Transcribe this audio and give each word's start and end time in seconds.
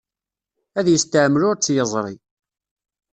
Ad 0.79 0.87
yesteɛmel 0.89 1.43
ur 1.49 1.55
tt-yeẓri. 1.57 2.15